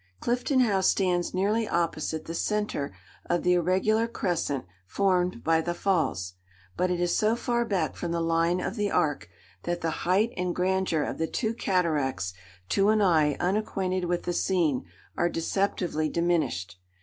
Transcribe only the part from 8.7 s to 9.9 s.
the arc, that